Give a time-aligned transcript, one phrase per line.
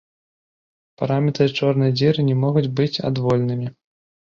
[1.01, 3.73] Параметры чорнай дзіры не могуць быць адвольнымі.